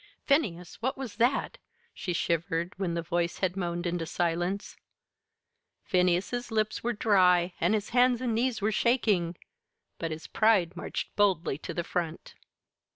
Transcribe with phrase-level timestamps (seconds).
[0.25, 1.59] "Phineas, what was that?"
[1.93, 4.75] she shivered, when the voice had moaned into silence.
[5.83, 9.35] Phineas's lips were dry, and his hands and knees were shaking;
[9.99, 12.33] but his pride marched boldly to the front.